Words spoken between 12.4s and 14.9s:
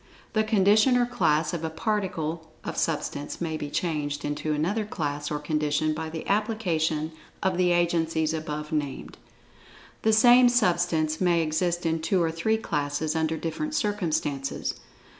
classes, under different circumstances.